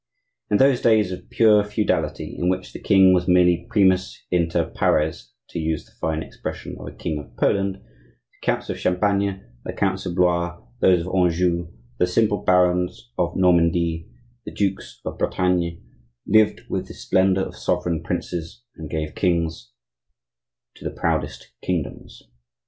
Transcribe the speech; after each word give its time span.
In 0.49 0.57
those 0.57 0.81
days 0.81 1.11
of 1.11 1.29
pure 1.29 1.61
fuedality, 1.63 2.35
in 2.35 2.49
which 2.49 2.73
the 2.73 2.79
king 2.79 3.13
was 3.13 3.27
merely 3.27 3.67
primus 3.69 4.19
inter 4.31 4.67
pares 4.67 5.31
(to 5.49 5.59
use 5.59 5.85
the 5.85 5.91
fine 6.01 6.23
expression 6.23 6.75
of 6.79 6.87
a 6.87 6.91
king 6.97 7.19
of 7.19 7.37
Poland), 7.37 7.75
the 7.75 8.41
counts 8.43 8.71
of 8.71 8.79
Champagne, 8.79 9.43
the 9.63 9.73
counts 9.73 10.07
of 10.07 10.15
Blois, 10.15 10.59
those 10.79 11.05
of 11.05 11.15
Anjou, 11.15 11.67
the 11.99 12.07
simple 12.07 12.39
barons 12.43 13.11
of 13.19 13.35
Normandie, 13.35 14.09
the 14.43 14.51
dukes 14.51 14.99
of 15.05 15.19
Bretagne, 15.19 15.83
lived 16.25 16.61
with 16.67 16.87
the 16.87 16.95
splendor 16.95 17.41
of 17.41 17.55
sovereign 17.55 18.01
princes 18.01 18.63
and 18.75 18.89
gave 18.89 19.13
kings 19.13 19.71
to 20.77 20.83
the 20.83 20.89
proudest 20.89 21.51
kingdoms. 21.61 22.23